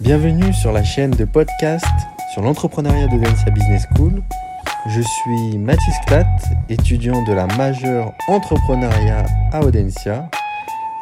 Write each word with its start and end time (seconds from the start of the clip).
Bienvenue 0.00 0.52
sur 0.52 0.70
la 0.70 0.84
chaîne 0.84 1.10
de 1.10 1.24
podcast 1.24 1.84
sur 2.32 2.40
l'entrepreneuriat 2.40 3.08
d'Audencia 3.08 3.50
Business 3.50 3.84
School. 3.96 4.22
Je 4.86 5.00
suis 5.00 5.58
Mathis 5.58 5.96
Clat, 6.06 6.24
étudiant 6.68 7.24
de 7.24 7.32
la 7.32 7.48
majeure 7.56 8.12
entrepreneuriat 8.28 9.26
à 9.52 9.60
Audencia 9.64 10.30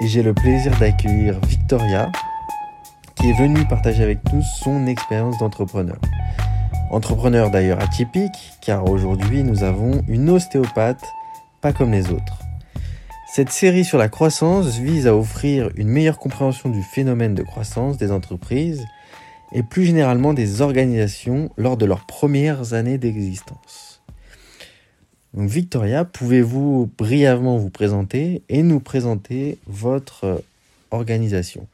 et 0.01 0.07
j'ai 0.07 0.23
le 0.23 0.33
plaisir 0.33 0.73
d'accueillir 0.81 1.39
Victoria 1.47 2.11
qui 3.17 3.29
est 3.29 3.39
venue 3.39 3.67
partager 3.67 4.03
avec 4.03 4.21
nous 4.33 4.43
son 4.63 4.87
expérience 4.87 5.37
d'entrepreneur. 5.37 5.99
Entrepreneur 6.91 7.51
d'ailleurs 7.51 7.83
atypique 7.83 8.55
car 8.63 8.89
aujourd'hui 8.89 9.45
nous 9.45 9.63
avons 9.63 10.03
une 10.09 10.31
ostéopathe 10.31 11.05
pas 11.61 11.75
comme 11.75 11.93
les 11.93 12.11
autres. 12.11 12.46
Cette 13.37 13.51
série 13.51 13.85
sur 13.85 13.99
la 13.99 14.09
croissance 14.09 14.79
vise 14.79 15.07
à 15.07 15.15
offrir 15.15 15.69
une 15.77 15.89
meilleure 15.89 16.19
compréhension 16.19 16.71
du 16.71 16.83
phénomène 16.83 17.35
de 17.35 17.43
croissance 17.43 17.99
des 17.99 18.11
entreprises 18.11 18.87
et 19.53 19.63
plus 19.63 19.85
généralement 19.85 20.33
des 20.33 20.63
organisations 20.63 21.51
lors 21.59 21.77
de 21.77 21.85
leurs 21.85 22.07
premières 22.07 22.73
années 22.73 22.97
d'existence. 22.97 24.01
Victoria, 25.35 26.07
pouvez-vous 26.07 26.91
brièvement 26.97 27.59
vous 27.59 27.69
présenter 27.69 28.41
et 28.49 28.63
nous 28.63 28.81
présenter 28.81 29.59
votre 29.67 30.43
organisation? 30.91 31.69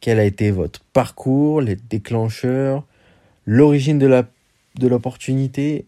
Quel 0.00 0.18
a 0.18 0.24
été 0.24 0.50
votre 0.50 0.80
parcours, 0.92 1.60
les 1.60 1.76
déclencheurs, 1.76 2.82
l'origine 3.46 4.00
de 4.00 4.88
l'opportunité 4.88 5.86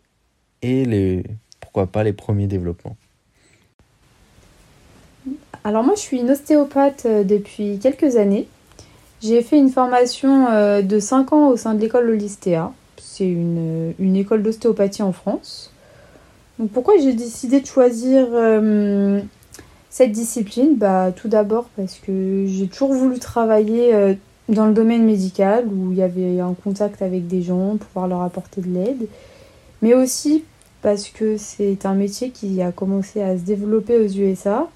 et 0.62 0.84
les, 0.84 1.24
pourquoi 1.58 1.88
pas 1.88 2.04
les 2.04 2.12
premiers 2.12 2.46
développements? 2.46 2.96
Alors 5.66 5.82
moi, 5.82 5.94
je 5.96 6.00
suis 6.00 6.20
une 6.20 6.30
ostéopathe 6.30 7.06
euh, 7.06 7.24
depuis 7.24 7.80
quelques 7.80 8.14
années. 8.14 8.46
J'ai 9.20 9.42
fait 9.42 9.58
une 9.58 9.68
formation 9.68 10.46
euh, 10.48 10.80
de 10.80 11.00
5 11.00 11.32
ans 11.32 11.48
au 11.48 11.56
sein 11.56 11.74
de 11.74 11.80
l'école 11.80 12.08
Olistea. 12.08 12.72
C'est 12.98 13.26
une, 13.26 13.92
une 13.98 14.14
école 14.14 14.44
d'ostéopathie 14.44 15.02
en 15.02 15.10
France. 15.10 15.72
Donc 16.60 16.70
pourquoi 16.70 16.94
j'ai 16.98 17.14
décidé 17.14 17.60
de 17.60 17.66
choisir 17.66 18.28
euh, 18.30 19.20
cette 19.90 20.12
discipline? 20.12 20.76
Bah, 20.76 21.10
Tout 21.10 21.26
d'abord 21.26 21.64
parce 21.76 21.96
que 21.96 22.44
j'ai 22.46 22.68
toujours 22.68 22.92
voulu 22.92 23.18
travailler 23.18 24.16
dans 24.48 24.66
le 24.66 24.72
domaine 24.72 25.04
médical 25.04 25.66
où 25.66 25.90
il 25.90 25.98
y 25.98 26.02
avait 26.02 26.38
un 26.38 26.54
contact 26.54 27.02
avec 27.02 27.26
des 27.26 27.42
gens, 27.42 27.76
pouvoir 27.76 28.06
leur 28.06 28.22
apporter 28.22 28.60
de 28.60 28.68
l'aide. 28.68 29.08
Mais 29.82 29.94
aussi 29.94 30.44
parce 30.80 31.08
que 31.08 31.36
c'est 31.36 31.84
un 31.86 31.94
métier 31.94 32.30
qui 32.30 32.62
a 32.62 32.70
commencé 32.70 33.20
à 33.20 33.36
se 33.36 33.42
développer 33.42 33.98
aux 33.98 34.08
USA 34.08 34.68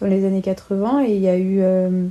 dans 0.00 0.06
les 0.06 0.24
années 0.24 0.42
80 0.42 1.04
et 1.06 1.14
il 1.14 1.22
y 1.22 1.28
a 1.28 1.36
eu 1.36 1.58
euh, 1.60 2.06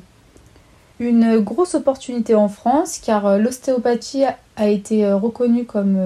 une 0.99 1.39
grosse 1.39 1.75
opportunité 1.75 2.35
en 2.35 2.49
France 2.49 2.99
car 3.03 3.25
euh, 3.25 3.37
l'ostéopathie 3.37 4.23
a 4.55 4.67
été 4.67 5.05
euh, 5.05 5.17
reconnue 5.17 5.65
comme 5.65 5.97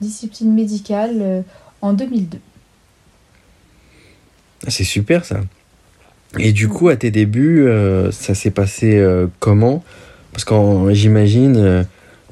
discipline 0.00 0.52
médicale 0.52 1.44
en 1.80 1.92
2002. 1.92 2.38
Ah, 4.66 4.70
c'est 4.70 4.84
super 4.84 5.24
ça. 5.24 5.40
Et 6.38 6.52
du 6.52 6.68
coup, 6.68 6.88
à 6.88 6.96
tes 6.96 7.10
débuts, 7.10 7.68
ça 8.10 8.34
s'est 8.34 8.50
passé 8.50 9.00
comment? 9.38 9.84
Parce 10.32 10.44
que 10.44 10.54
j'imagine, 10.92 11.86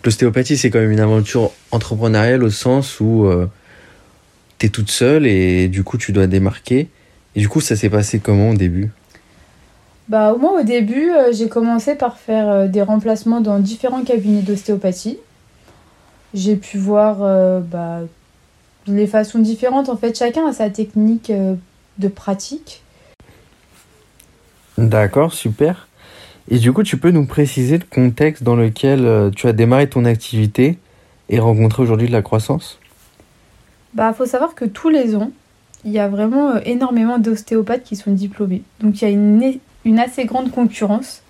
l'ostéopathie, 0.04 0.56
c'est 0.56 0.70
quand 0.70 0.80
même 0.80 0.90
une 0.90 0.98
aventure 0.98 1.52
entrepreneuriale 1.70 2.42
au 2.42 2.50
sens 2.50 2.98
où 2.98 3.30
tu 4.58 4.66
es 4.66 4.68
toute 4.70 4.90
seule 4.90 5.24
et 5.26 5.68
du 5.68 5.84
coup, 5.84 5.98
tu 5.98 6.10
dois 6.10 6.26
démarquer. 6.26 6.88
Et 7.34 7.40
du 7.40 7.48
coup, 7.48 7.60
ça 7.60 7.76
s'est 7.76 7.90
passé 7.90 8.18
comment 8.18 8.50
au 8.50 8.54
début? 8.54 8.90
Bah, 10.08 10.34
Moi, 10.38 10.60
au 10.60 10.62
début, 10.62 11.10
euh, 11.10 11.32
j'ai 11.32 11.48
commencé 11.48 11.94
par 11.94 12.18
faire 12.18 12.48
euh, 12.48 12.68
des 12.68 12.82
remplacements 12.82 13.40
dans 13.40 13.58
différents 13.58 14.04
cabinets 14.04 14.42
d'ostéopathie. 14.42 15.18
J'ai 16.34 16.56
pu 16.56 16.78
voir 16.78 17.18
euh, 17.22 17.60
bah, 17.60 18.00
les 18.86 19.06
façons 19.06 19.38
différentes. 19.38 19.88
En 19.88 19.96
fait, 19.96 20.16
chacun 20.16 20.46
a 20.46 20.52
sa 20.52 20.70
technique 20.70 21.32
de 21.98 22.08
pratique. 22.08 22.82
D'accord, 24.76 25.32
super. 25.32 25.88
Et 26.50 26.58
du 26.58 26.72
coup, 26.72 26.82
tu 26.82 26.96
peux 26.96 27.10
nous 27.10 27.26
préciser 27.26 27.78
le 27.78 27.84
contexte 27.88 28.42
dans 28.42 28.56
lequel 28.56 29.30
tu 29.36 29.46
as 29.46 29.52
démarré 29.52 29.88
ton 29.88 30.04
activité 30.04 30.78
et 31.28 31.38
rencontré 31.38 31.82
aujourd'hui 31.82 32.08
de 32.08 32.12
la 32.12 32.22
croissance? 32.22 32.78
Bah, 33.94 34.12
faut 34.12 34.26
savoir 34.26 34.54
que 34.54 34.64
tous 34.64 34.88
les 34.88 35.14
ans, 35.14 35.30
il 35.84 35.92
y 35.92 35.98
a 35.98 36.08
vraiment 36.08 36.56
énormément 36.58 37.18
d'ostéopathes 37.18 37.82
qui 37.82 37.96
sont 37.96 38.12
diplômés. 38.12 38.62
Donc 38.80 39.00
il 39.00 39.04
y 39.04 39.08
a 39.08 39.10
une, 39.10 39.58
une 39.84 39.98
assez 39.98 40.24
grande 40.24 40.50
concurrence. 40.50 41.22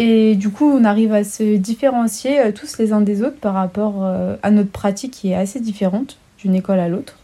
Et 0.00 0.36
du 0.36 0.50
coup, 0.50 0.64
on 0.64 0.84
arrive 0.84 1.12
à 1.12 1.24
se 1.24 1.56
différencier 1.56 2.40
euh, 2.40 2.52
tous 2.52 2.78
les 2.78 2.92
uns 2.92 3.00
des 3.00 3.22
autres 3.22 3.38
par 3.38 3.54
rapport 3.54 4.04
euh, 4.04 4.36
à 4.44 4.52
notre 4.52 4.70
pratique 4.70 5.10
qui 5.10 5.30
est 5.30 5.34
assez 5.34 5.58
différente 5.58 6.18
d'une 6.38 6.54
école 6.54 6.78
à 6.78 6.88
l'autre. 6.88 7.16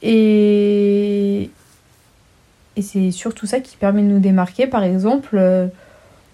Et, 0.00 1.50
et 2.76 2.82
c'est 2.82 3.10
surtout 3.10 3.46
ça 3.46 3.60
qui 3.60 3.76
permet 3.76 4.02
de 4.02 4.08
nous 4.08 4.18
démarquer. 4.18 4.66
Par 4.66 4.82
exemple, 4.82 5.36
euh, 5.38 5.66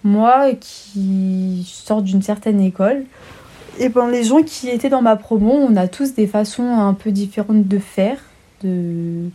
moi 0.05 0.51
qui 0.57 1.69
sors 1.69 2.01
d'une 2.01 2.21
certaine 2.21 2.61
école, 2.61 3.03
et 3.77 3.89
ben 3.89 4.09
les 4.09 4.23
gens 4.23 4.41
qui 4.41 4.69
étaient 4.69 4.89
dans 4.89 5.01
ma 5.01 5.17
promo, 5.17 5.51
on 5.51 5.75
a 5.75 5.89
tous 5.89 6.13
des 6.13 6.27
façons 6.27 6.77
un 6.79 6.93
peu 6.93 7.11
différentes 7.11 7.67
de 7.67 7.77
faire, 7.77 8.19
de, 8.63 9.29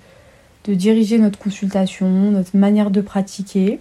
de 0.65 0.75
diriger 0.75 1.19
notre 1.19 1.39
consultation, 1.39 2.09
notre 2.31 2.57
manière 2.57 2.91
de 2.91 3.01
pratiquer. 3.01 3.81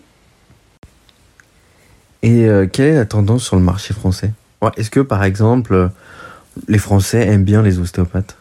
Et 2.21 2.45
euh, 2.45 2.67
quelle 2.67 2.93
est 2.93 2.95
la 2.95 3.05
tendance 3.05 3.43
sur 3.43 3.55
le 3.55 3.61
marché 3.61 3.93
français? 3.93 4.31
Est-ce 4.77 4.89
que 4.89 5.01
par 5.01 5.23
exemple 5.23 5.89
les 6.67 6.77
Français 6.77 7.27
aiment 7.27 7.43
bien 7.43 7.61
les 7.61 7.79
ostéopathes? 7.79 8.37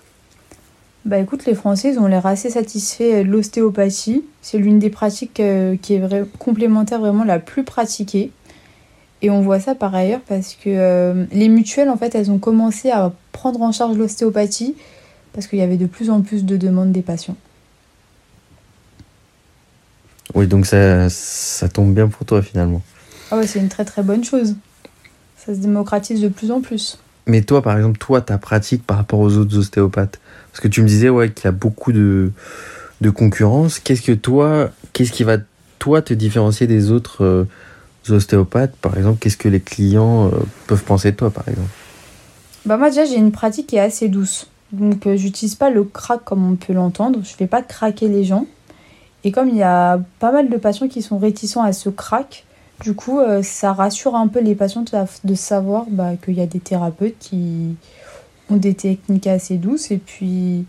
Bah 1.04 1.18
écoute, 1.18 1.46
les 1.46 1.54
Français, 1.54 1.94
ils 1.94 1.98
ont 1.98 2.06
l'air 2.06 2.26
assez 2.26 2.48
satisfaits 2.48 3.24
de 3.24 3.28
l'ostéopathie. 3.28 4.22
C'est 4.40 4.58
l'une 4.58 4.78
des 4.78 4.90
pratiques 4.90 5.40
euh, 5.40 5.76
qui 5.76 5.94
est 5.94 6.38
complémentaire 6.38 7.00
vraiment 7.00 7.24
la 7.24 7.40
plus 7.40 7.64
pratiquée. 7.64 8.30
Et 9.20 9.30
on 9.30 9.40
voit 9.40 9.58
ça 9.58 9.74
par 9.74 9.94
ailleurs 9.94 10.20
parce 10.28 10.54
que 10.54 10.68
euh, 10.68 11.24
les 11.32 11.48
mutuelles, 11.48 11.88
en 11.88 11.96
fait, 11.96 12.14
elles 12.14 12.30
ont 12.30 12.38
commencé 12.38 12.90
à 12.90 13.12
prendre 13.32 13.62
en 13.62 13.72
charge 13.72 13.96
l'ostéopathie 13.96 14.76
parce 15.32 15.46
qu'il 15.46 15.58
y 15.58 15.62
avait 15.62 15.76
de 15.76 15.86
plus 15.86 16.10
en 16.10 16.20
plus 16.22 16.44
de 16.44 16.56
demandes 16.56 16.92
des 16.92 17.02
patients. 17.02 17.36
Oui, 20.34 20.46
donc 20.46 20.66
ça, 20.66 21.08
ça 21.10 21.68
tombe 21.68 21.94
bien 21.94 22.08
pour 22.08 22.24
toi 22.24 22.42
finalement. 22.42 22.82
Ah 23.30 23.38
ouais, 23.38 23.46
c'est 23.46 23.58
une 23.58 23.68
très 23.68 23.84
très 23.84 24.02
bonne 24.02 24.24
chose. 24.24 24.54
Ça 25.36 25.54
se 25.54 25.58
démocratise 25.58 26.20
de 26.20 26.28
plus 26.28 26.50
en 26.50 26.60
plus. 26.60 26.98
Mais 27.26 27.42
toi, 27.42 27.62
par 27.62 27.76
exemple, 27.76 27.98
toi, 27.98 28.20
ta 28.20 28.38
pratique 28.38 28.84
par 28.84 28.96
rapport 28.96 29.20
aux 29.20 29.36
autres 29.36 29.56
ostéopathes? 29.56 30.20
Parce 30.50 30.60
que 30.60 30.68
tu 30.68 30.82
me 30.82 30.88
disais 30.88 31.08
ouais, 31.08 31.30
qu'il 31.30 31.44
y 31.44 31.48
a 31.48 31.52
beaucoup 31.52 31.92
de, 31.92 32.32
de 33.00 33.10
concurrence. 33.10 33.78
Qu'est-ce 33.78 34.02
que 34.02 34.12
toi, 34.12 34.70
qu'est-ce 34.92 35.12
qui 35.12 35.24
va 35.24 35.38
toi 35.78 36.02
te 36.02 36.14
différencier 36.14 36.66
des 36.66 36.90
autres 36.90 37.24
euh, 37.24 37.44
ostéopathes? 38.08 38.76
Par 38.76 38.96
exemple, 38.96 39.18
qu'est-ce 39.20 39.36
que 39.36 39.48
les 39.48 39.60
clients 39.60 40.26
euh, 40.26 40.30
peuvent 40.66 40.84
penser 40.84 41.12
de 41.12 41.16
toi, 41.16 41.30
par 41.30 41.48
exemple? 41.48 41.70
Bah 42.64 42.76
moi 42.76 42.90
déjà, 42.90 43.04
j'ai 43.04 43.16
une 43.16 43.32
pratique 43.32 43.68
qui 43.68 43.76
est 43.76 43.80
assez 43.80 44.08
douce. 44.08 44.48
Donc, 44.72 45.06
euh, 45.06 45.16
j'utilise 45.16 45.54
pas 45.54 45.70
le 45.70 45.84
crack 45.84 46.24
comme 46.24 46.50
on 46.50 46.56
peut 46.56 46.72
l'entendre. 46.72 47.20
Je 47.22 47.34
fais 47.34 47.46
pas 47.46 47.62
craquer 47.62 48.08
les 48.08 48.24
gens. 48.24 48.46
Et 49.24 49.30
comme 49.30 49.48
il 49.48 49.56
y 49.56 49.62
a 49.62 50.00
pas 50.18 50.32
mal 50.32 50.48
de 50.48 50.56
patients 50.56 50.88
qui 50.88 51.02
sont 51.02 51.18
réticents 51.18 51.62
à 51.62 51.72
ce 51.72 51.90
crack, 51.90 52.44
du 52.82 52.94
coup, 52.94 53.20
euh, 53.20 53.42
ça 53.42 53.72
rassure 53.72 54.16
un 54.16 54.26
peu 54.26 54.40
les 54.40 54.54
patients 54.54 54.84
de, 55.24 55.34
savoir 55.34 55.86
bah, 55.88 56.16
qu'il 56.16 56.34
y 56.34 56.40
a 56.40 56.46
des 56.46 56.58
thérapeutes 56.58 57.16
qui 57.20 57.76
ont 58.50 58.56
des 58.56 58.74
techniques 58.74 59.28
assez 59.28 59.56
douces. 59.56 59.92
Et 59.92 59.98
puis, 59.98 60.64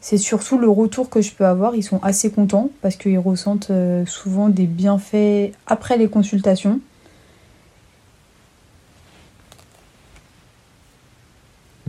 c'est 0.00 0.16
surtout 0.16 0.56
le 0.58 0.68
retour 0.68 1.10
que 1.10 1.20
je 1.20 1.32
peux 1.32 1.44
avoir. 1.44 1.74
Ils 1.74 1.82
sont 1.82 2.00
assez 2.02 2.30
contents 2.30 2.70
parce 2.80 2.96
qu'ils 2.96 3.18
ressentent 3.18 3.70
euh, 3.70 4.06
souvent 4.06 4.48
des 4.48 4.66
bienfaits 4.66 5.52
après 5.66 5.98
les 5.98 6.08
consultations. 6.08 6.80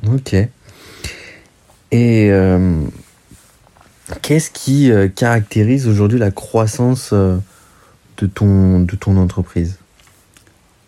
Ok. 0.08 0.36
Et 1.96 2.30
euh, 2.30 2.82
Qu'est-ce 4.22 4.52
qui 4.52 4.92
euh, 4.92 5.08
caractérise 5.08 5.88
aujourd'hui 5.88 6.20
la 6.20 6.30
croissance 6.30 7.12
euh, 7.14 7.38
de 8.18 8.28
ton, 8.28 8.82
de 8.82 8.96
ton 8.98 9.16
entreprise? 9.16 9.78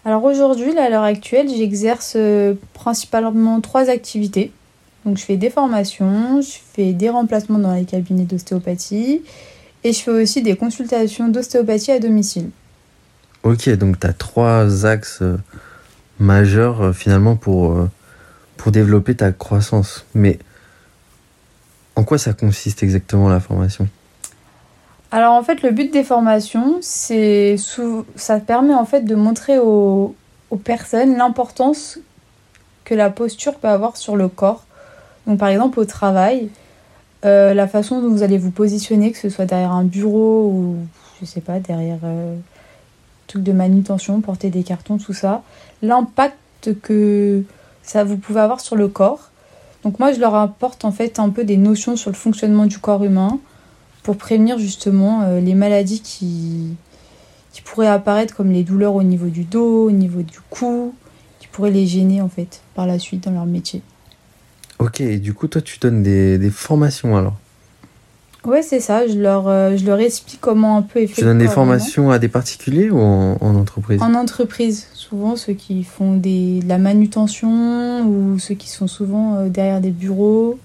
Alors 0.04 0.25
aujourd'hui, 0.25 0.77
à 0.77 0.89
l'heure 0.89 1.04
actuelle, 1.04 1.48
j'exerce 1.48 2.18
principalement 2.74 3.62
trois 3.62 3.89
activités. 3.89 4.51
Donc 5.06 5.18
je 5.18 5.24
fais 5.24 5.38
des 5.38 5.50
formations, 5.50 6.42
je 6.42 6.57
fais 6.74 6.92
des 6.92 7.09
remplacements 7.09 7.59
dans 7.59 7.74
les 7.74 7.86
cabinets 7.86 8.24
d'ostéopathie 8.24 9.21
et 9.86 9.94
je 9.94 10.00
fais 10.00 10.12
aussi 10.12 10.42
des 10.42 10.57
consultations 10.57 11.30
d'ostéopathie 11.30 11.92
à 11.92 12.00
domicile. 12.00 12.50
Ok, 13.44 13.69
donc 13.77 14.00
tu 14.00 14.07
as 14.07 14.13
trois 14.13 14.86
axes 14.86 15.24
majeurs 16.19 16.94
finalement 16.94 17.38
pour, 17.38 17.88
pour 18.57 18.71
développer 18.71 19.15
ta 19.15 19.31
croissance. 19.31 20.06
Mais 20.13 20.39
en 21.98 22.04
quoi 22.04 22.18
ça 22.18 22.34
consiste 22.34 22.84
exactement 22.84 23.28
la 23.28 23.40
formation? 23.40 23.88
Alors 25.12 25.34
en 25.34 25.44
fait, 25.44 25.64
le 25.64 25.72
but 25.72 25.92
des 25.92 26.04
formations, 26.04 26.78
c'est 26.82 27.56
ça 28.16 28.40
permet 28.40 28.74
en 28.74 28.86
fait 28.86 29.02
de 29.02 29.16
montrer 29.16 29.58
aux, 29.58 30.16
aux 30.52 30.58
personnes 30.58 31.18
l'importance 31.18 32.00
que 32.84 32.94
la 32.94 33.10
posture 33.10 33.56
peut 33.56 33.68
avoir 33.68 33.98
sur 33.98 34.16
le 34.16 34.28
corps. 34.28 34.66
Donc 35.26 35.40
par 35.40 35.50
exemple 35.50 35.80
au 35.80 35.86
travail, 35.86 36.50
euh, 37.26 37.54
la 37.54 37.68
façon 37.68 38.00
dont 38.00 38.10
vous 38.10 38.22
allez 38.22 38.38
vous 38.38 38.52
positionner, 38.52 39.12
que 39.12 39.18
ce 39.18 39.30
soit 39.30 39.46
derrière 39.46 39.72
un 39.72 39.84
bureau 39.84 40.52
ou 40.54 40.78
je 41.20 41.26
sais 41.26 41.42
pas, 41.42 41.60
derrière 41.60 42.00
euh, 42.04 42.36
truc 43.26 43.42
de 43.42 43.54
manutention, 43.54 44.22
porter 44.22 44.52
des 44.52 44.64
cartons, 44.64 44.98
tout 45.00 45.14
ça, 45.14 45.42
l'impact 45.82 46.80
que 46.82 47.44
ça 47.82 48.04
vous 48.04 48.18
pouvez 48.18 48.42
avoir 48.42 48.60
sur 48.60 48.76
le 48.76 48.88
corps. 48.88 49.32
Donc 49.84 50.00
moi 50.00 50.12
je 50.12 50.20
leur 50.20 50.36
apporte 50.36 50.86
en 50.86 50.92
fait 50.92 51.20
un 51.20 51.30
peu 51.30 51.44
des 51.44 51.58
notions 51.58 51.96
sur 51.96 52.10
le 52.10 52.16
fonctionnement 52.16 52.66
du 52.66 52.80
corps 52.80 53.04
humain 53.04 53.40
pour 54.04 54.18
prévenir 54.18 54.58
justement 54.58 55.22
euh, 55.24 55.40
les 55.40 55.54
maladies 55.54 56.02
qui, 56.02 56.76
pourraient 57.66 57.88
apparaître 57.88 58.34
comme 58.36 58.52
les 58.52 58.64
douleurs 58.64 58.96
au 58.96 59.04
niveau 59.04 59.28
du 59.28 59.44
dos, 59.44 59.88
au 59.88 59.92
niveau 59.92 60.22
du 60.22 60.38
cou, 60.50 60.94
qui 61.40 61.48
pourraient 61.48 61.72
les 61.72 61.86
gêner 61.86 62.22
en 62.22 62.30
fait 62.30 62.62
par 62.76 62.88
la 62.88 62.98
suite 62.98 63.26
dans 63.26 63.32
leur 63.32 63.46
métier. 63.46 63.82
Ok, 64.80 65.02
et 65.02 65.18
du 65.18 65.34
coup 65.34 65.48
toi 65.48 65.62
tu 65.62 65.78
donnes 65.80 66.02
des 66.02 66.50
formations 66.50 67.18
alors? 67.18 67.36
Ouais, 68.45 68.62
c'est 68.62 68.80
ça. 68.80 69.07
Je 69.07 69.18
leur, 69.18 69.48
euh, 69.48 69.75
je 69.75 69.86
leur 69.86 70.00
explique 70.00 70.39
comment 70.39 70.78
un 70.78 70.81
peu 70.81 71.06
Tu 71.06 71.22
donnes 71.22 71.39
des 71.39 71.48
formations 71.48 72.12
à 72.12 72.19
des 72.19 72.28
particuliers 72.28 72.89
ou 72.89 73.00
en, 73.00 73.38
en 73.42 73.56
entreprise 73.56 74.01
En 74.01 74.13
entreprise. 74.13 74.88
Souvent 74.94 75.36
ceux 75.36 75.54
qui 75.54 75.84
font 75.84 76.16
des, 76.16 76.60
de 76.60 76.69
la 76.69 76.78
manutention 76.78 78.06
ou 78.07 78.39
ceux 78.39 78.56
qui 78.56 78.69
sont 78.69 78.88
souvent 78.88 79.36
euh, 79.36 79.50
derrière 79.50 79.81
des 79.81 79.92
bureaux. 79.92 80.60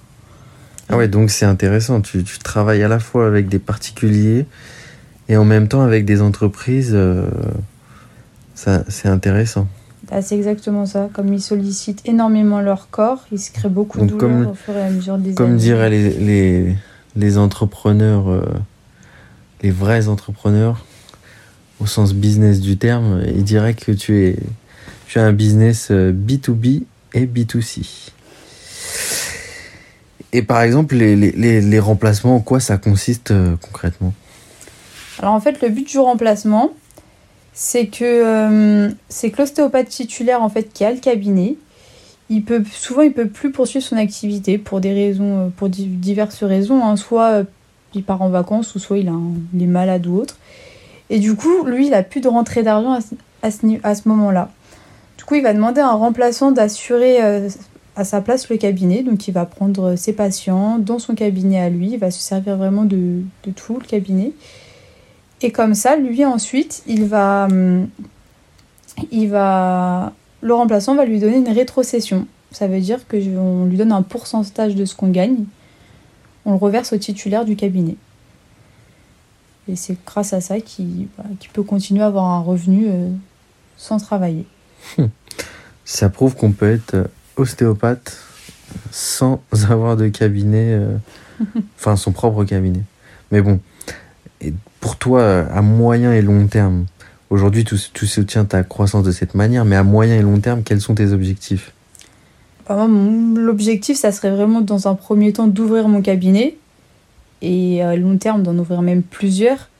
Ah 0.88 0.96
ouais, 0.96 1.08
donc 1.08 1.30
c'est 1.30 1.46
intéressant. 1.46 2.00
Tu, 2.00 2.22
tu, 2.22 2.38
travailles 2.38 2.82
à 2.82 2.88
la 2.88 2.98
fois 2.98 3.26
avec 3.26 3.48
des 3.48 3.58
particuliers 3.58 4.46
et 5.28 5.36
en 5.36 5.44
même 5.44 5.68
temps 5.68 5.82
avec 5.82 6.04
des 6.04 6.20
entreprises. 6.20 6.92
Euh, 6.92 7.26
ça, 8.54 8.84
c'est 8.88 9.08
intéressant. 9.08 9.66
Ah, 10.10 10.20
c'est 10.20 10.36
exactement 10.36 10.84
ça. 10.84 11.08
Comme 11.12 11.32
ils 11.32 11.40
sollicitent 11.40 12.06
énormément 12.06 12.60
leur 12.60 12.90
corps, 12.90 13.24
ils 13.32 13.38
se 13.38 13.50
créent 13.50 13.70
beaucoup 13.70 14.00
de 14.00 14.06
douleurs 14.06 14.50
au 14.50 14.54
fur 14.54 14.76
et 14.76 14.82
à 14.82 14.90
mesure 14.90 15.16
des 15.16 15.34
Comme 15.34 15.56
diraient 15.56 15.90
les, 15.90 16.10
les, 16.10 16.76
les 17.16 17.38
entrepreneurs, 17.38 18.30
euh, 18.30 18.44
les 19.62 19.70
vrais 19.70 20.08
entrepreneurs, 20.08 20.84
au 21.80 21.86
sens 21.86 22.14
business 22.14 22.60
du 22.60 22.76
terme, 22.76 23.22
ils 23.26 23.44
diraient 23.44 23.74
que 23.74 23.92
tu 23.92 24.24
es, 24.24 24.36
tu 25.06 25.18
as 25.18 25.24
un 25.24 25.32
business 25.32 25.90
B2B 25.90 26.82
euh, 26.82 26.84
et 27.14 27.26
B2C. 27.26 28.10
Et 30.34 30.42
par 30.42 30.62
exemple, 30.62 30.94
les, 30.94 31.14
les, 31.16 31.60
les 31.60 31.78
remplacements, 31.78 32.36
en 32.36 32.40
quoi 32.40 32.60
ça 32.60 32.78
consiste 32.78 33.32
euh, 33.32 33.56
concrètement? 33.60 34.14
Alors 35.18 35.34
en 35.34 35.40
fait, 35.40 35.60
le 35.60 35.68
but 35.68 35.86
du 35.86 35.98
remplacement, 35.98 36.72
c'est 37.52 37.88
que, 37.88 38.90
c'est 39.10 39.30
que 39.30 39.42
l'ostéopathe 39.42 39.88
titulaire 39.88 40.42
en 40.42 40.48
fait, 40.48 40.72
qui 40.72 40.86
a 40.86 40.90
le 40.90 40.98
cabinet, 40.98 41.56
souvent 42.72 43.02
il 43.02 43.12
peut 43.12 43.28
plus 43.28 43.50
poursuivre 43.50 43.84
son 43.84 43.96
activité 43.96 44.58
pour 44.58 44.80
des 44.80 44.92
raisons, 44.92 45.38
euh, 45.38 45.48
pour 45.56 45.68
diverses 45.68 46.42
raisons. 46.42 46.84
Hein. 46.84 46.96
Soit 46.96 47.30
euh, 47.30 47.44
il 47.94 48.04
part 48.04 48.22
en 48.22 48.28
vacances, 48.28 48.74
ou 48.74 48.78
soit 48.78 48.98
il, 48.98 49.08
est 49.08 49.66
malade 49.66 50.06
ou 50.06 50.16
autre. 50.16 50.38
Et 51.10 51.18
du 51.18 51.34
coup, 51.34 51.64
lui, 51.64 51.88
il 51.88 51.94
a 51.94 52.02
plus 52.02 52.20
de 52.20 52.28
rentrée 52.28 52.62
d'argent 52.62 52.98
à, 53.42 53.50
ce, 53.50 53.66
à 53.82 53.94
ce 53.94 54.08
moment-là. 54.08 54.50
Du 55.18 55.24
coup, 55.24 55.34
il 55.34 55.42
va 55.42 55.52
demander 55.52 55.80
à 55.80 55.88
un 55.88 55.94
remplaçant 55.94 56.52
d'assurer 56.52 57.22
euh, 57.22 57.48
à 57.96 58.04
sa 58.04 58.20
place 58.22 58.48
le 58.48 58.56
cabinet. 58.56 59.02
Donc, 59.02 59.28
il 59.28 59.32
va 59.32 59.44
prendre 59.44 59.96
ses 59.96 60.14
patients 60.14 60.78
dans 60.78 60.98
son 60.98 61.14
cabinet 61.14 61.60
à 61.60 61.68
lui. 61.68 61.90
Il 61.92 61.98
va 61.98 62.10
se 62.10 62.20
servir 62.20 62.56
vraiment 62.56 62.84
de, 62.84 63.22
de 63.44 63.50
tout 63.50 63.78
le 63.78 63.84
cabinet. 63.84 64.32
Et 65.42 65.50
comme 65.50 65.74
ça, 65.74 65.96
lui, 65.96 66.24
ensuite, 66.24 66.82
il 66.86 67.04
va, 67.04 67.46
hum, 67.50 67.88
il 69.10 69.28
va 69.28 70.12
le 70.42 70.54
remplaçant 70.54 70.94
va 70.94 71.04
lui 71.04 71.20
donner 71.20 71.38
une 71.38 71.48
rétrocession. 71.48 72.26
Ça 72.50 72.66
veut 72.66 72.80
dire 72.80 73.06
que 73.08 73.16
on 73.38 73.64
lui 73.64 73.76
donne 73.76 73.92
un 73.92 74.02
pourcentage 74.02 74.74
de 74.74 74.84
ce 74.84 74.94
qu'on 74.94 75.08
gagne. 75.08 75.44
On 76.44 76.52
le 76.52 76.58
reverse 76.58 76.92
au 76.92 76.98
titulaire 76.98 77.44
du 77.44 77.56
cabinet. 77.56 77.96
Et 79.68 79.76
c'est 79.76 79.96
grâce 80.04 80.32
à 80.32 80.40
ça 80.40 80.60
qu'il 80.60 81.06
bah, 81.16 81.24
peut 81.52 81.62
continuer 81.62 82.02
à 82.02 82.06
avoir 82.06 82.24
un 82.26 82.40
revenu 82.40 82.86
euh, 82.88 83.08
sans 83.76 83.98
travailler. 83.98 84.44
Ça 85.84 86.08
prouve 86.08 86.34
qu'on 86.34 86.52
peut 86.52 86.70
être 86.70 87.08
ostéopathe 87.36 88.18
sans 88.90 89.40
avoir 89.70 89.96
de 89.96 90.08
cabinet, 90.08 90.72
euh, 90.72 90.96
enfin 91.78 91.96
son 91.96 92.10
propre 92.10 92.44
cabinet. 92.44 92.82
Mais 93.30 93.40
bon, 93.40 93.60
et 94.40 94.52
pour 94.80 94.96
toi, 94.96 95.46
à 95.46 95.62
moyen 95.62 96.12
et 96.12 96.22
long 96.22 96.46
terme, 96.48 96.86
Aujourd'hui, 97.32 97.64
tu, 97.64 98.06
soutiens 98.06 98.44
ta 98.44 98.62
croissance 98.62 99.04
de 99.04 99.10
cette 99.10 99.34
manière, 99.34 99.64
mais 99.64 99.74
à 99.74 99.82
moyen 99.82 100.16
et 100.16 100.20
long 100.20 100.38
terme, 100.38 100.62
quels 100.62 100.82
sont 100.82 100.94
tes 100.94 101.12
objectifs? 101.12 101.72
L'objectif, 102.68 103.96
ça 103.96 104.12
serait 104.12 104.32
vraiment 104.32 104.60
dans 104.60 104.86
un 104.86 104.94
premier 104.94 105.32
temps 105.32 105.46
d'ouvrir 105.46 105.88
mon 105.88 106.02
cabinet. 106.02 106.58
Et 107.40 107.82
à 107.82 107.96
long 107.96 108.18
terme 108.18 108.42
d'en 108.42 108.58
ouvrir 108.58 108.82
même 108.82 109.02
plusieurs, 109.02 109.70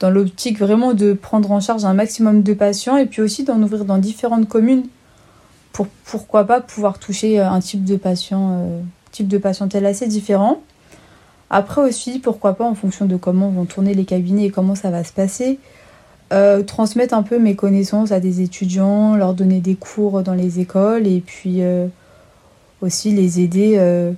dans 0.00 0.10
l'optique 0.10 0.58
vraiment 0.58 0.92
de 0.92 1.14
prendre 1.14 1.50
en 1.50 1.60
charge 1.60 1.86
un 1.86 1.94
maximum 1.94 2.42
de 2.42 2.52
patients 2.52 2.98
et 2.98 3.06
puis 3.06 3.22
aussi 3.22 3.44
d'en 3.44 3.62
ouvrir 3.62 3.86
dans 3.86 3.96
différentes 3.96 4.46
communes. 4.46 4.84
Pour 5.72 5.86
pourquoi 6.04 6.44
pas 6.44 6.60
pouvoir 6.60 6.98
toucher 6.98 7.40
un 7.40 7.60
type 7.60 7.84
de 7.84 7.96
patient, 7.96 8.50
euh, 8.52 8.80
type 9.12 9.28
de 9.28 9.38
patientèle 9.38 9.86
assez 9.86 10.08
différent. 10.08 10.60
Après 11.48 11.80
aussi, 11.80 12.18
pourquoi 12.18 12.52
pas 12.52 12.66
en 12.66 12.74
fonction 12.74 13.06
de 13.06 13.16
comment 13.16 13.48
vont 13.48 13.64
tourner 13.64 13.94
les 13.94 14.04
cabinets 14.04 14.44
et 14.44 14.50
comment 14.50 14.74
ça 14.74 14.90
va 14.90 15.04
se 15.04 15.12
passer, 15.14 15.58
euh, 16.32 16.64
transmettre 16.64 17.14
un 17.14 17.22
peu 17.22 17.38
mes 17.38 17.54
connaissances 17.54 18.10
à 18.10 18.18
des 18.18 18.40
étudiants, 18.40 19.14
leur 19.14 19.32
donner 19.32 19.60
des 19.60 19.76
cours 19.76 20.22
dans 20.22 20.34
les 20.34 20.58
écoles 20.58 21.06
et 21.06 21.22
puis 21.24 21.62
euh, 21.62 21.86
aussi 22.80 23.12
les 23.12 23.38
aider 23.38 23.74
euh, 23.76 24.10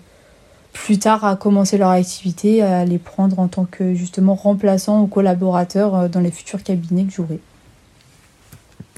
plus 0.73 0.99
tard 0.99 1.27
à 1.27 1.37
commencer 1.37 1.77
leur 1.77 1.91
activité, 1.91 2.63
à 2.63 2.87
les 2.87 2.97
prendre 2.99 3.39
en 3.39 3.49
tant 3.49 3.67
que 3.67 3.95
justement 3.95 4.35
remplaçants 4.35 5.03
ou 5.03 5.07
collaborateurs 5.07 6.09
dans 6.09 6.21
les 6.21 6.31
futurs 6.31 6.63
cabinets 6.63 7.05
que 7.05 7.13
j'aurai. 7.13 7.41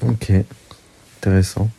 Ok, 0.03 0.31
intéressant. 1.17 1.69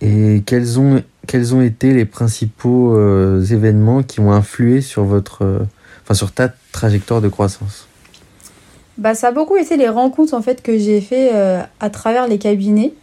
Et 0.00 0.44
quels 0.46 0.78
ont, 0.78 1.02
quels 1.26 1.52
ont 1.52 1.62
été 1.62 1.92
les 1.94 2.04
principaux 2.04 2.96
événements 3.40 4.02
qui 4.04 4.20
ont 4.20 4.32
influé 4.32 4.82
sur 4.82 5.04
votre, 5.04 5.66
enfin 6.04 6.14
sur 6.14 6.32
ta 6.32 6.52
trajectoire 6.72 7.20
de 7.20 7.28
croissance? 7.28 7.88
Bah, 9.02 9.16
ça 9.16 9.28
a 9.28 9.32
beaucoup 9.32 9.56
été 9.56 9.76
les 9.76 9.88
rencontres 9.88 10.32
en 10.32 10.42
fait 10.42 10.62
que 10.62 10.78
j'ai 10.78 11.00
fait 11.00 11.30
euh, 11.34 11.60
à 11.80 11.90
travers 11.90 12.28
les 12.28 12.38
cabinets 12.38 12.94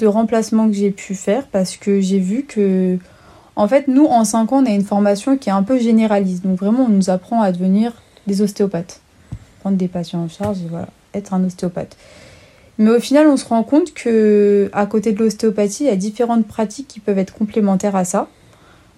de 0.00 0.08
remplacement 0.08 0.66
que 0.66 0.72
j'ai 0.72 0.90
pu 0.90 1.14
faire 1.14 1.46
parce 1.46 1.76
que 1.76 2.00
j'ai 2.00 2.18
vu 2.18 2.42
que 2.42 2.98
en 3.54 3.68
fait 3.68 3.86
nous 3.86 4.06
en 4.06 4.24
5 4.24 4.52
ans 4.52 4.64
on 4.64 4.66
a 4.66 4.70
une 4.70 4.82
formation 4.82 5.38
qui 5.38 5.48
est 5.48 5.52
un 5.52 5.62
peu 5.62 5.78
généraliste. 5.78 6.42
Donc 6.42 6.58
vraiment 6.58 6.86
on 6.86 6.88
nous 6.88 7.08
apprend 7.08 7.40
à 7.40 7.52
devenir 7.52 8.02
des 8.26 8.42
ostéopathes. 8.42 9.00
Prendre 9.60 9.76
des 9.76 9.86
patients 9.86 10.24
en 10.24 10.28
charge 10.28 10.58
et 10.58 10.68
voilà 10.68 10.88
être 11.14 11.32
un 11.32 11.44
ostéopathe. 11.44 11.96
Mais 12.78 12.90
au 12.90 12.98
final 12.98 13.28
on 13.28 13.36
se 13.36 13.44
rend 13.44 13.62
compte 13.62 13.94
que 13.94 14.68
à 14.72 14.86
côté 14.86 15.12
de 15.12 15.20
l'ostéopathie 15.20 15.84
il 15.84 15.86
y 15.86 15.90
a 15.90 15.96
différentes 15.96 16.48
pratiques 16.48 16.88
qui 16.88 16.98
peuvent 16.98 17.18
être 17.18 17.34
complémentaires 17.34 17.94
à 17.94 18.04
ça. 18.04 18.26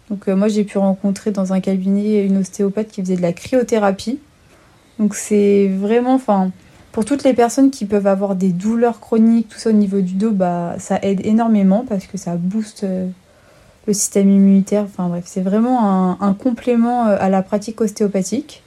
Donc 0.08 0.26
euh, 0.26 0.34
moi 0.34 0.48
j'ai 0.48 0.64
pu 0.64 0.78
rencontrer 0.78 1.32
dans 1.32 1.52
un 1.52 1.60
cabinet 1.60 2.24
une 2.24 2.38
ostéopathe 2.38 2.88
qui 2.88 3.02
faisait 3.02 3.16
de 3.16 3.22
la 3.22 3.34
cryothérapie 3.34 4.20
donc 5.00 5.14
c'est 5.14 5.66
vraiment, 5.68 6.14
enfin, 6.14 6.50
pour 6.92 7.06
toutes 7.06 7.24
les 7.24 7.32
personnes 7.32 7.70
qui 7.70 7.86
peuvent 7.86 8.06
avoir 8.06 8.34
des 8.36 8.50
douleurs 8.50 9.00
chroniques, 9.00 9.48
tout 9.48 9.58
ça 9.58 9.70
au 9.70 9.72
niveau 9.72 10.02
du 10.02 10.12
dos, 10.12 10.30
bah, 10.30 10.74
ça 10.78 10.98
aide 11.00 11.24
énormément 11.24 11.86
parce 11.88 12.06
que 12.06 12.18
ça 12.18 12.36
booste 12.36 12.84
euh, 12.84 13.08
le 13.86 13.94
système 13.94 14.28
immunitaire. 14.28 14.84
Enfin 14.84 15.08
bref, 15.08 15.24
c'est 15.26 15.40
vraiment 15.40 16.20
un, 16.20 16.34
complément 16.34 17.06
euh, 17.06 17.16
à 17.18 17.30
la 17.30 17.42
pratique 17.42 17.80
ostéopathique. 17.80 18.62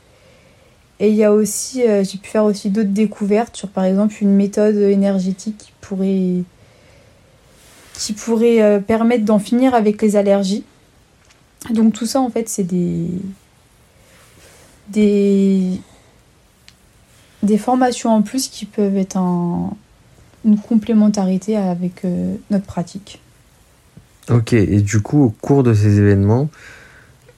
Et 1.00 1.10
il 1.10 1.16
y 1.16 1.24
a 1.24 1.32
aussi, 1.32 1.84
euh, 1.84 2.04
j'ai 2.04 2.18
pu 2.18 2.30
faire 2.30 2.46
aussi 2.46 2.72
d'autres 2.72 2.90
découvertes 2.90 3.56
sur 3.56 3.70
par 3.70 3.84
exemple 3.84 4.16
une 4.20 4.34
méthode 4.34 4.76
énergétique 4.76 5.58
qui 5.60 5.72
pourrait, 5.82 6.44
qui 7.94 8.14
pourrait 8.14 8.82
permettre 8.82 9.24
d'en 9.24 9.40
finir 9.40 9.76
avec 9.76 10.02
les 10.02 10.16
allergies. 10.16 10.64
Donc 11.70 11.94
tout 11.94 12.08
ça 12.08 12.22
en 12.22 12.30
fait 12.30 12.50
c'est 12.50 12.64
des, 12.64 13.08
des, 14.90 15.80
des 17.44 17.58
formations 17.58 18.10
en 18.10 18.22
plus 18.22 18.48
qui 18.48 18.66
peuvent 18.66 18.98
être 18.98 19.18
un, 19.18 19.72
une 20.46 20.58
complémentarité 20.58 21.56
avec 21.56 22.06
euh, 22.06 22.36
notre 22.50 22.66
pratique. 22.66 23.22
Ok, 24.30 24.54
et 24.54 24.82
du 24.82 25.02
coup, 25.02 25.24
au 25.24 25.30
cours 25.30 25.64
de 25.64 25.74
ces 25.74 26.00
événements, 26.00 26.50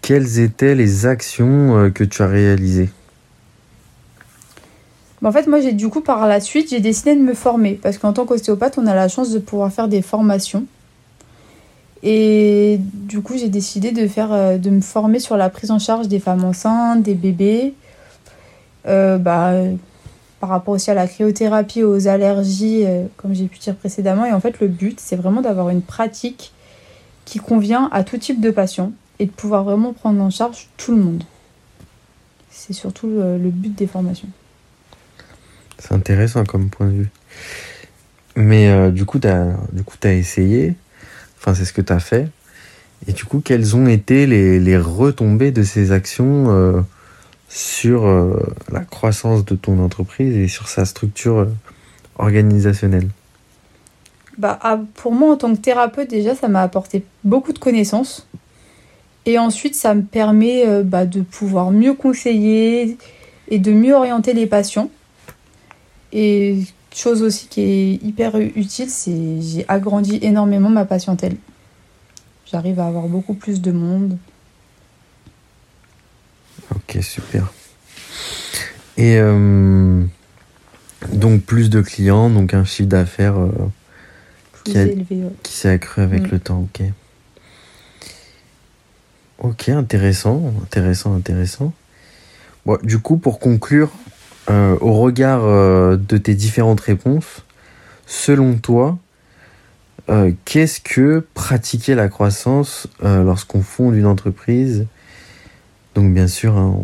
quelles 0.01 0.39
étaient 0.39 0.75
les 0.75 1.07
actions 1.07 1.77
euh, 1.77 1.89
que 1.89 2.03
tu 2.03 2.21
as 2.21 2.27
réalisées? 2.27 2.89
En 5.24 5.31
fait, 5.31 5.47
moi, 5.47 5.59
j'ai 5.59 5.71
du 5.71 5.89
coup, 5.89 6.01
par 6.01 6.27
la 6.27 6.39
suite, 6.39 6.69
j'ai 6.69 6.79
décidé 6.79 7.15
de 7.15 7.21
me 7.21 7.33
former. 7.33 7.79
Parce 7.81 7.97
qu'en 7.97 8.13
tant 8.13 8.25
qu'ostéopathe, 8.25 8.77
on 8.77 8.85
a 8.85 8.93
la 8.93 9.07
chance 9.07 9.31
de 9.31 9.39
pouvoir 9.39 9.74
faire 9.74 9.88
des 9.88 10.03
formations. 10.03 10.65
Et 12.03 12.79
du 12.93 13.21
coup, 13.21 13.35
j'ai 13.35 13.50
décidé 13.50 13.91
de, 13.91 14.07
faire, 14.07 14.31
euh, 14.31 14.59
de 14.59 14.69
me 14.69 14.81
former 14.81 15.17
sur 15.17 15.38
la 15.38 15.50
prise 15.50 15.71
en 15.71 15.79
charge 15.79 16.07
des 16.07 16.19
femmes 16.19 16.43
enceintes, 16.43 17.01
des 17.01 17.15
bébés. 17.15 17.74
Euh, 18.88 19.17
bah, 19.17 19.53
par 20.46 20.52
rapport 20.52 20.75
aussi 20.75 20.92
à 20.92 20.94
la 20.94 21.08
cryothérapie, 21.08 21.82
aux 21.82 22.08
allergies, 22.08 22.84
euh, 22.86 23.08
comme 23.18 23.34
j'ai 23.34 23.48
pu 23.48 23.58
dire 23.58 23.74
précédemment. 23.74 24.28
Et 24.28 24.32
en 24.32 24.40
fait, 24.40 24.60
le 24.60 24.68
but, 24.68 25.00
c'est 25.00 25.16
vraiment 25.16 25.42
d'avoir 25.42 25.70
une 25.70 25.82
pratique 25.82 26.54
qui 27.25 27.40
convient 27.40 27.90
à 27.92 28.04
tout 28.04 28.20
type 28.20 28.40
de 28.40 28.52
patient 28.52 28.92
et 29.18 29.25
de 29.25 29.32
pouvoir 29.32 29.64
vraiment 29.64 29.92
prendre 29.92 30.22
en 30.22 30.30
charge 30.30 30.68
tout 30.78 30.92
le 30.92 31.02
monde. 31.02 31.24
C'est 32.52 32.74
surtout 32.74 33.08
le, 33.08 33.50
but 33.50 33.74
des 33.74 33.88
formations. 33.88 34.28
C'est 35.80 35.94
intéressant 35.94 36.44
comme 36.44 36.70
point 36.70 36.90
de 36.90 36.92
vue. 36.92 37.10
Mais 38.36 38.70
euh, 38.70 38.92
du 38.92 39.04
coup, 39.06 39.18
tu 39.18 39.28
as 39.28 40.14
essayé, 40.14 40.75
enfin, 41.40 41.56
c'est 41.56 41.66
ce 41.66 41.74
que 41.74 41.82
tu 41.82 41.92
as 41.92 42.00
fait. 42.00 42.28
Et 43.08 43.14
du 43.14 43.25
coup, 43.25 43.42
quelles 43.44 43.75
ont 43.75 43.88
été 43.88 44.28
les, 44.28 44.60
les 44.60 44.78
retombées 44.78 45.52
de 45.52 45.64
ces 45.64 45.92
actions 45.92 46.52
euh, 46.52 46.82
sur 47.50 48.06
euh, 48.06 48.42
la 48.72 48.82
croissance 48.82 49.46
de 49.46 49.56
ton 49.56 49.80
entreprise 49.84 50.36
et 50.36 50.48
sur 50.48 50.68
sa 50.68 50.86
structure 50.86 51.40
euh, 51.40 51.46
organisationnelle 52.18 53.10
bah, 54.38 54.60
ah, 54.62 54.80
Pour 54.96 55.14
moi, 55.14 55.34
en 55.34 55.38
tant 55.38 55.54
que 55.54 55.60
thérapeute, 55.60 56.10
déjà, 56.10 56.36
ça 56.36 56.48
m'a 56.48 56.62
apporté 56.62 57.06
beaucoup 57.24 57.54
de 57.54 57.60
connaissances. 57.60 58.28
Et 59.25 59.40
ensuite, 59.40 59.75
ça 59.75 59.94
me 59.94 60.04
permet 60.04 60.68
euh, 60.68 60.84
bah, 60.84 61.06
de 61.06 61.22
pouvoir 61.22 61.72
mieux 61.72 61.94
conseiller 61.94 62.98
et 63.48 63.60
de 63.60 63.72
mieux 63.72 63.94
orienter 63.94 64.34
les 64.34 64.48
patients. 64.48 64.90
Et 66.12 66.60
chose 66.94 67.24
aussi 67.24 67.48
qui 67.48 67.62
est 67.62 67.94
hyper 68.04 68.36
utile, 68.38 68.90
c'est 68.90 69.42
j'ai 69.42 69.66
agrandi 69.68 70.20
énormément 70.22 70.70
ma 70.70 70.86
patientèle. 70.86 71.36
J'arrive 72.46 72.80
à 72.80 72.88
avoir 72.88 73.08
beaucoup 73.08 73.34
plus 73.34 73.62
de 73.62 73.72
monde. 73.72 74.18
Ok, 76.74 76.98
super. 77.01 77.51
Et 78.98 79.17
euh, 79.19 80.03
donc 81.12 81.41
plus 81.43 81.69
de 81.69 81.81
clients, 81.81 82.29
donc 82.29 82.53
un 82.53 82.63
chiffre 82.63 82.89
d'affaires 82.89 83.38
euh, 83.39 83.51
Qui 84.63 84.74
ouais. 84.77 85.05
s'est 85.43 85.69
accru 85.69 86.01
avec 86.01 86.24
Mm. 86.24 86.31
le 86.31 86.39
temps, 86.39 86.62
ok. 86.74 86.81
Ok, 89.39 89.69
intéressant, 89.69 90.53
intéressant, 90.63 91.13
intéressant. 91.13 91.74
Bon, 92.65 92.77
du 92.81 93.00
coup, 93.00 93.17
pour 93.17 93.39
conclure, 93.39 93.91
euh, 94.50 94.77
au 94.79 94.93
regard 94.93 95.41
de 95.98 96.17
tes 96.17 96.34
différentes 96.36 96.79
réponses, 96.79 97.43
selon 98.07 98.55
toi, 98.57 98.98
qu'est-ce 100.45 100.79
que 100.79 101.25
pratiquer 101.34 101.95
la 101.95 102.07
croissance 102.07 102.88
lorsqu'on 103.03 103.62
fonde 103.62 103.95
une 103.95 104.05
entreprise 104.05 104.86
Donc, 105.96 106.14
bien 106.14 106.28
sûr, 106.28 106.58
hein, 106.58 106.78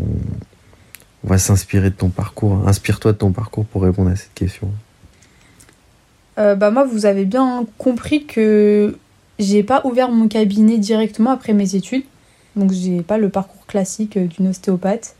on, 1.23 1.27
va 1.27 1.37
s'inspirer 1.37 1.89
de 1.89 1.95
ton 1.95 2.09
parcours. 2.09 2.53
hein. 2.53 2.63
Inspire-toi 2.65 3.11
de 3.11 3.17
ton 3.17 3.31
parcours 3.31 3.65
pour 3.65 3.83
répondre 3.83 4.09
à 4.09 4.15
cette 4.15 4.33
question. 4.33 4.71
Euh, 6.39 6.55
bah 6.55 6.71
moi, 6.71 6.85
vous 6.85 7.05
avez 7.05 7.25
bien 7.25 7.65
compris 7.77 8.25
que 8.25 8.97
j'ai 9.37 9.63
pas 9.63 9.81
ouvert 9.83 10.09
mon 10.09 10.29
cabinet 10.29 10.77
directement 10.77 11.31
après 11.31 11.53
mes 11.53 11.75
études. 11.75 12.05
Donc, 12.55 12.71
j'ai 12.71 13.01
pas 13.01 13.17
le 13.17 13.29
parcours 13.29 13.65
classique 13.67 14.15
euh, 14.15 14.25
d'une 14.25 14.47
ostéopathe. 14.47 15.15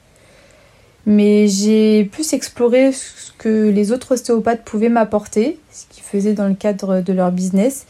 Mais 1.05 1.47
j'ai 1.47 2.05
plus 2.05 2.33
exploré 2.33 2.93
ce 2.93 3.31
que 3.37 3.69
les 3.69 3.91
autres 3.91 4.13
ostéopathes 4.13 4.63
pouvaient 4.63 4.89
m'apporter, 4.89 5.59
ce 5.71 5.85
qu'ils 5.89 6.03
faisaient 6.03 6.33
dans 6.33 6.47
le 6.47 6.53
cadre 6.53 7.01
de 7.01 7.11
leur 7.11 7.31
business. 7.31 7.87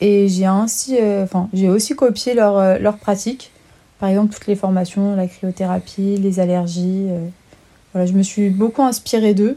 Et 0.00 0.28
j'ai 0.28 0.44
ainsi, 0.44 0.98
euh, 1.00 1.24
enfin, 1.24 1.48
j'ai 1.52 1.68
aussi 1.68 1.96
copié 1.96 2.34
leur, 2.34 2.78
leur 2.78 2.98
pratique. 2.98 3.50
Par 3.98 4.08
exemple, 4.10 4.34
toutes 4.34 4.46
les 4.46 4.56
formations, 4.56 5.16
la 5.16 5.26
cryothérapie, 5.26 6.16
les 6.16 6.38
allergies. 6.40 7.06
euh, 7.08 7.26
voilà, 7.92 8.06
je 8.06 8.12
me 8.12 8.22
suis 8.22 8.50
beaucoup 8.50 8.82
inspirée 8.82 9.32
d'eux 9.32 9.56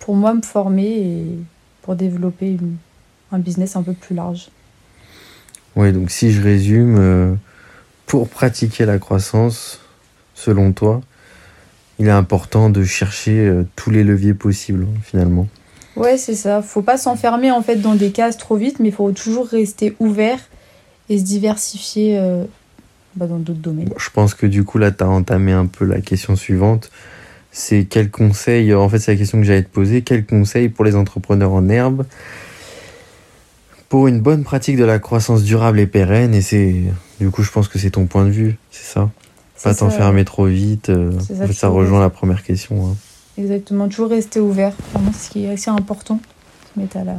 pour 0.00 0.16
moi 0.16 0.34
me 0.34 0.42
former 0.42 0.88
et 0.88 1.24
pour 1.82 1.94
développer 1.94 2.50
une- 2.52 2.76
un 3.30 3.38
business 3.38 3.76
un 3.76 3.82
peu 3.82 3.92
plus 3.92 4.14
large. 4.14 4.48
Oui, 5.76 5.92
donc 5.92 6.10
si 6.10 6.32
je 6.32 6.42
résume, 6.42 6.96
euh, 6.98 7.34
pour 8.06 8.28
pratiquer 8.28 8.86
la 8.86 8.98
croissance, 8.98 9.80
selon 10.34 10.72
toi, 10.72 11.00
il 12.00 12.08
est 12.08 12.10
important 12.12 12.70
de 12.70 12.82
chercher 12.82 13.38
euh, 13.46 13.62
tous 13.76 13.90
les 13.90 14.02
leviers 14.02 14.34
possibles, 14.34 14.86
finalement. 15.04 15.46
Ouais, 15.96 16.18
c'est 16.18 16.34
ça. 16.34 16.62
Faut 16.62 16.82
pas 16.82 16.96
s'enfermer 16.96 17.52
en 17.52 17.62
fait 17.62 17.76
dans 17.76 17.94
des 17.94 18.10
cases 18.10 18.36
trop 18.36 18.56
vite, 18.56 18.80
mais 18.80 18.88
il 18.88 18.94
faut 18.94 19.12
toujours 19.12 19.46
rester 19.46 19.94
ouvert 20.00 20.40
et 21.08 21.18
se 21.18 21.24
diversifier 21.24 22.18
euh, 22.18 22.44
bah, 23.16 23.26
dans 23.26 23.38
d'autres 23.38 23.60
domaines. 23.60 23.88
Bon, 23.88 23.96
je 23.98 24.10
pense 24.10 24.34
que 24.34 24.46
du 24.46 24.64
coup, 24.64 24.78
là, 24.78 24.90
tu 24.90 25.04
as 25.04 25.08
entamé 25.08 25.52
un 25.52 25.66
peu 25.66 25.84
la 25.84 26.00
question 26.00 26.36
suivante. 26.36 26.90
C'est 27.52 27.84
quel 27.84 28.10
conseil, 28.10 28.72
en 28.74 28.88
fait, 28.88 28.98
c'est 29.00 29.12
la 29.12 29.18
question 29.18 29.38
que 29.38 29.44
j'allais 29.44 29.64
te 29.64 29.68
poser, 29.68 30.02
quel 30.02 30.24
conseil 30.24 30.68
pour 30.68 30.84
les 30.84 30.94
entrepreneurs 30.94 31.52
en 31.52 31.68
herbe 31.68 32.06
pour 33.88 34.06
une 34.06 34.20
bonne 34.20 34.44
pratique 34.44 34.76
de 34.76 34.84
la 34.84 35.00
croissance 35.00 35.42
durable 35.42 35.80
et 35.80 35.86
pérenne? 35.86 36.32
Et 36.32 36.42
c'est, 36.42 36.76
du 37.18 37.30
coup, 37.30 37.42
je 37.42 37.50
pense 37.50 37.66
que 37.66 37.78
c'est 37.78 37.90
ton 37.90 38.06
point 38.06 38.24
de 38.24 38.30
vue, 38.30 38.56
c'est 38.70 38.84
ça? 38.84 39.10
Pas 39.62 39.74
t'enfermer 39.74 40.24
trop 40.24 40.46
vite. 40.46 40.88
euh, 40.88 41.10
ça, 41.18 41.34
en 41.34 41.36
fait, 41.46 41.52
ça 41.52 41.66
toujours 41.66 41.80
rejoint 41.80 42.00
la 42.00 42.08
première 42.08 42.42
question. 42.42 42.86
hein. 42.86 42.96
Exactement, 43.36 43.88
toujours 43.88 44.10
rester 44.10 44.38
ouvert. 44.38 44.72
Vraiment, 44.92 45.12
c'est 45.12 45.26
ce 45.26 45.30
qui 45.30 45.44
est 45.44 45.50
assez 45.50 45.70
important. 45.70 46.20
Se 46.72 46.80
mettre 46.80 46.96
à 46.98 47.04
la, 47.04 47.16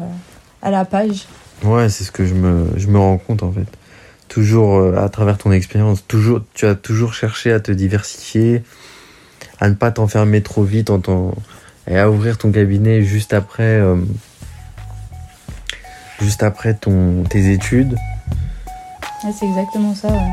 à 0.61 0.71
la 0.71 0.85
page. 0.85 1.27
Ouais, 1.63 1.89
c'est 1.89 2.03
ce 2.03 2.11
que 2.11 2.25
je 2.25 2.33
me, 2.33 2.67
je 2.77 2.87
me 2.87 2.97
rends 2.97 3.17
compte 3.17 3.43
en 3.43 3.51
fait. 3.51 3.67
Toujours 4.31 4.77
euh, 4.77 4.95
à 4.95 5.09
travers 5.09 5.37
ton 5.37 5.51
expérience, 5.51 6.07
toujours, 6.07 6.39
tu 6.53 6.65
as 6.65 6.75
toujours 6.75 7.13
cherché 7.13 7.51
à 7.51 7.59
te 7.59 7.69
diversifier, 7.69 8.63
à 9.59 9.67
ne 9.67 9.73
pas 9.73 9.91
t'enfermer 9.91 10.41
trop 10.41 10.63
vite 10.63 10.89
en 10.89 10.99
ton, 10.99 11.35
et 11.85 11.99
à 11.99 12.09
ouvrir 12.09 12.37
ton 12.37 12.49
cabinet 12.49 13.01
juste 13.01 13.33
après, 13.33 13.63
euh, 13.63 13.97
juste 16.21 16.43
après 16.43 16.75
ton, 16.75 17.25
tes 17.29 17.51
études. 17.51 17.97
Ouais, 19.25 19.31
c'est 19.37 19.47
exactement 19.47 19.93
ça. 19.93 20.07
ouais. 20.07 20.31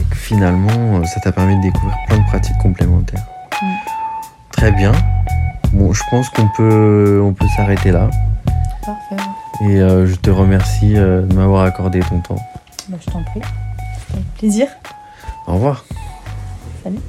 Et 0.00 0.04
que 0.10 0.16
finalement, 0.16 0.98
euh, 0.98 1.04
ça 1.04 1.20
t'a 1.20 1.30
permis 1.30 1.56
de 1.58 1.62
découvrir 1.62 1.96
plein 2.08 2.18
de 2.18 2.24
pratiques 2.24 2.58
complémentaires. 2.60 3.24
Très 4.50 4.72
bien. 4.72 4.90
Bon, 5.72 5.92
je 5.92 6.02
pense 6.10 6.30
qu'on 6.30 6.48
peut, 6.48 7.20
on 7.22 7.32
peut 7.32 7.46
s'arrêter 7.56 7.92
là. 7.92 8.10
Parfait. 8.84 9.24
Et 9.62 9.80
euh, 9.80 10.04
je 10.04 10.16
te 10.16 10.30
remercie 10.30 10.96
euh, 10.96 11.22
de 11.22 11.32
m'avoir 11.32 11.62
accordé 11.62 12.00
ton 12.00 12.18
temps. 12.18 12.42
Bah, 12.88 12.98
je 13.00 13.10
t'en 13.10 13.22
prie. 13.22 13.40
Plaisir. 14.38 14.68
Au 15.46 15.54
revoir. 15.54 15.84
Salut. 16.82 17.00